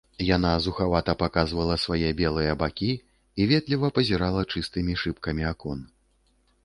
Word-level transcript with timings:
Яна 0.35 0.51
зухавата 0.67 1.13
паказвала 1.23 1.75
свае 1.83 2.09
белыя 2.21 2.55
бакі 2.63 2.89
і 2.97 3.41
ветліва 3.51 3.87
пазірала 3.99 4.41
чыстымі 4.55 4.93
шыбкамі 5.03 5.43
акон. 5.55 5.79